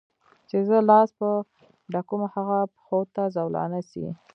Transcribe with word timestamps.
چي 0.49 0.57
زه 0.67 0.77
لاس 0.89 1.09
په 1.19 1.29
ډکومه 1.93 2.27
هغه 2.35 2.59
پښو 2.73 2.99
ته 3.15 3.23
زولانه 3.35 3.81
سي 3.89 4.05